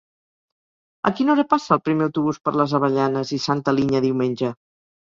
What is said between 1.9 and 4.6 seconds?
primer autobús per les Avellanes i Santa Linya diumenge?